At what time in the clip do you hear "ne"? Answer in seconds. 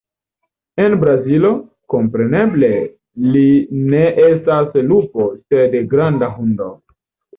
3.93-4.01